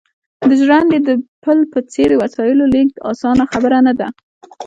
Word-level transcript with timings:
د 0.47 0.49
ژرندې 0.59 0.97
د 1.07 1.09
پل 1.43 1.59
په 1.71 1.79
څېر 1.93 2.09
وسایلو 2.21 2.63
لېږد 2.73 2.95
اسانه 3.11 3.43
خبره 3.53 3.77
نه 3.87 3.93
ده 3.99 4.07